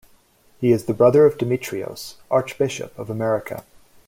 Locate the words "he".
0.57-0.71